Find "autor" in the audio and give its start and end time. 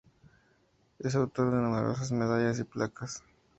1.13-1.51